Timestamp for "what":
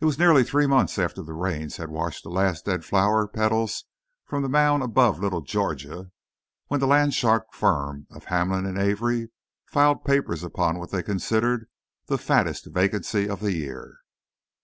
10.80-10.90